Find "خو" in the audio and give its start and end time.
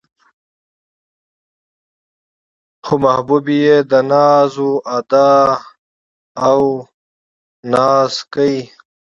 2.85-2.93